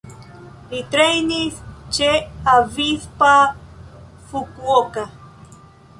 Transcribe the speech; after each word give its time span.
Li 0.71 0.79
trejnis 0.93 1.59
ĉe 1.97 2.09
Avispa 2.53 3.31
Fukuoka. 4.33 5.09